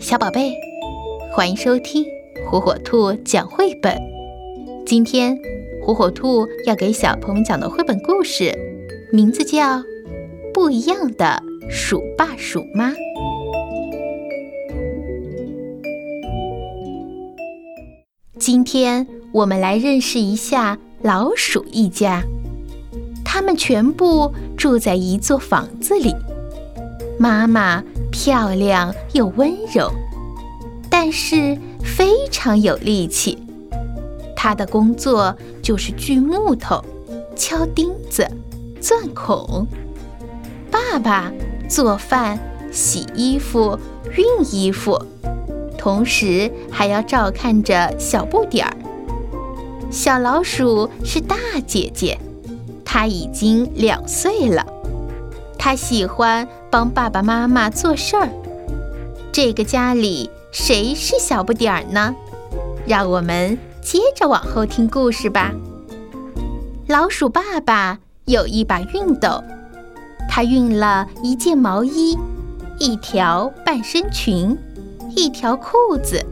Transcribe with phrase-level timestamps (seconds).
[0.00, 0.54] 小宝贝，
[1.30, 2.02] 欢迎收听
[2.48, 3.94] 火火兔讲绘本。
[4.86, 5.38] 今天，
[5.84, 8.50] 火火兔要给小朋友讲的绘本故事，
[9.12, 9.58] 名字叫
[10.54, 12.90] 《不一样的鼠爸鼠妈》。
[18.38, 22.22] 今天我们来认识一下老鼠一家，
[23.22, 26.14] 他们全部住在一座房子里。
[27.22, 29.92] 妈妈漂亮又温柔，
[30.88, 33.38] 但是非常有力气。
[34.34, 36.82] 她的工作就是锯木头、
[37.36, 38.26] 敲钉子、
[38.80, 39.66] 钻孔。
[40.70, 41.30] 爸爸
[41.68, 42.38] 做饭、
[42.72, 43.78] 洗衣服、
[44.10, 44.98] 熨衣服，
[45.76, 48.74] 同时还要照看着小不点儿。
[49.90, 52.18] 小老鼠是大姐姐，
[52.82, 54.66] 她已经两岁了。
[55.58, 58.28] 她喜欢帮爸爸妈妈做事儿。
[59.32, 62.14] 这个家里谁是小不点儿呢？
[62.86, 65.52] 让我们接着往后听故事吧。
[66.88, 69.42] 老鼠爸爸有一把熨斗，
[70.28, 72.18] 他熨了一件毛衣、
[72.78, 74.56] 一条半身裙、
[75.14, 76.24] 一条裤子、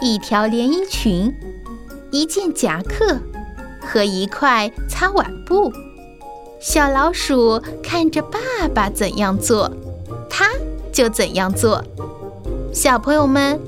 [0.00, 1.34] 一条连衣裙、
[2.10, 3.18] 一件夹克
[3.80, 5.72] 和一块擦碗布。
[6.68, 8.40] 小老鼠看着爸
[8.74, 9.70] 爸怎样做，
[10.28, 10.46] 它
[10.90, 11.80] 就怎样做。
[12.72, 13.60] 小朋友们，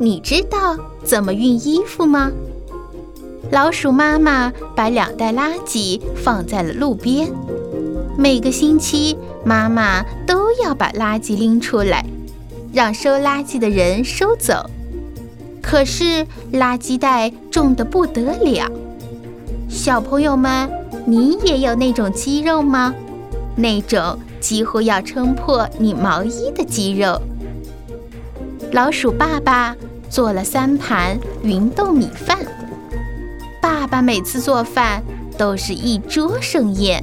[0.00, 2.32] 你知道怎么熨衣服吗？
[3.50, 7.30] 老鼠妈妈把两袋垃圾放在了路边，
[8.16, 12.06] 每个星期妈妈都要把垃圾拎出来，
[12.72, 14.64] 让收垃圾的人收走。
[15.60, 18.72] 可是垃圾袋重得不得了，
[19.68, 20.85] 小朋友们。
[21.08, 22.92] 你也有那种肌肉吗？
[23.54, 27.22] 那种几乎要撑破你毛衣的肌肉。
[28.72, 29.74] 老鼠爸爸
[30.10, 32.38] 做了三盘芸豆米饭。
[33.62, 35.02] 爸爸每次做饭
[35.38, 37.02] 都是一桌盛宴，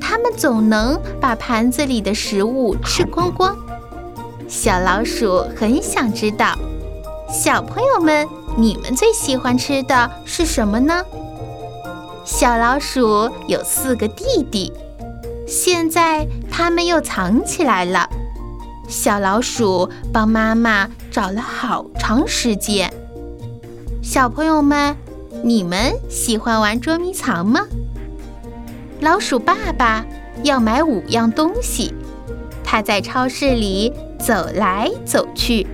[0.00, 3.56] 他们总能把盘子里的食物吃光光。
[4.46, 6.56] 小老鼠很想知道，
[7.28, 11.04] 小朋友们，你们最喜欢吃的是什么呢？
[12.28, 14.70] 小老鼠有四个弟弟，
[15.46, 18.06] 现在他们又藏起来了。
[18.86, 22.92] 小老鼠帮妈妈找了好长时间。
[24.02, 24.94] 小朋友们，
[25.42, 27.62] 你们喜欢玩捉迷藏吗？
[29.00, 30.04] 老鼠爸爸
[30.42, 31.94] 要买五样东西，
[32.62, 35.66] 他在超市里走来走去。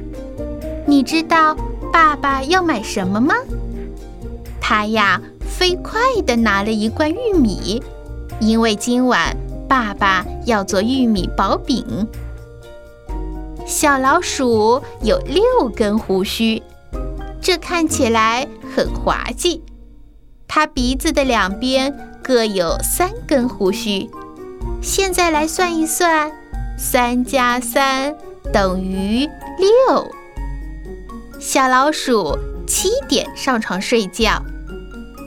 [0.86, 1.56] 你知道
[1.92, 3.34] 爸爸要买什么吗？
[4.60, 5.20] 他呀。
[5.56, 7.80] 飞快地拿了一罐玉米，
[8.40, 9.36] 因为今晚
[9.68, 12.08] 爸爸要做玉米薄饼。
[13.64, 16.60] 小老鼠有六根胡须，
[17.40, 19.62] 这看起来很滑稽。
[20.48, 24.10] 它鼻子的两边各有三根胡须。
[24.82, 26.32] 现在来算一算，
[26.76, 28.16] 三加三
[28.52, 29.26] 等于
[29.58, 30.10] 六。
[31.38, 34.42] 小老鼠七点上床睡觉。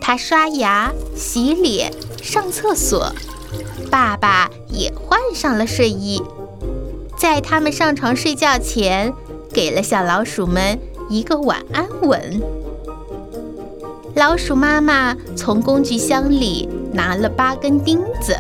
[0.07, 1.91] 他刷牙、洗脸、
[2.23, 3.13] 上厕所，
[3.91, 6.23] 爸爸也换上了睡衣，
[7.18, 9.13] 在他们上床睡觉前，
[9.51, 10.79] 给了小老鼠们
[11.09, 12.41] 一个晚安吻。
[14.16, 18.34] 老鼠妈妈从工具箱里拿了八根钉子，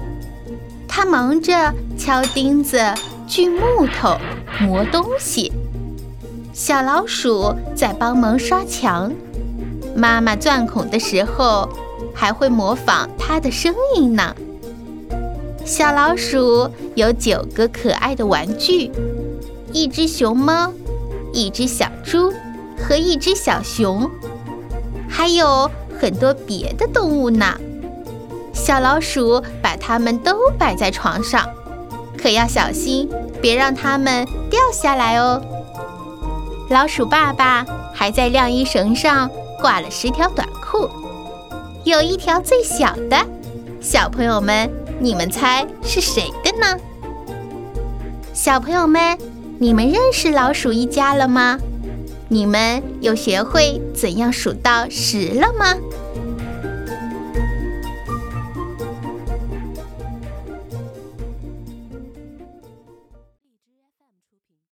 [0.87, 2.81] 她忙着敲钉子、
[3.27, 4.17] 锯木头、
[4.61, 5.51] 磨东西，
[6.53, 9.11] 小老鼠在帮忙刷墙。
[9.97, 11.67] 妈妈钻孔的时候，
[12.13, 14.35] 还会模仿它的声音呢。
[15.65, 18.91] 小老鼠有九个可爱的玩具：
[19.73, 20.71] 一只熊猫，
[21.33, 22.31] 一只小猪
[22.77, 24.07] 和一只小熊，
[25.09, 25.69] 还有
[25.99, 27.57] 很多别的动物呢。
[28.53, 31.49] 小老鼠把它们都摆在床上，
[32.15, 33.09] 可要小心，
[33.41, 35.41] 别让它们掉下来哦。
[36.69, 37.65] 老鼠爸爸
[37.95, 39.27] 还在晾衣绳上。
[39.59, 40.89] 挂了十条短裤，
[41.83, 43.17] 有一条最小的。
[43.81, 44.69] 小朋友们，
[44.99, 46.77] 你们猜是谁的呢？
[48.33, 49.17] 小朋友们，
[49.59, 51.59] 你们认识老鼠一家了吗？
[52.29, 55.75] 你们有学会怎样数到十了吗？